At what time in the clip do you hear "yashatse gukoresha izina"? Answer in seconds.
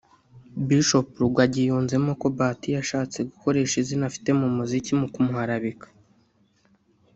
2.77-4.03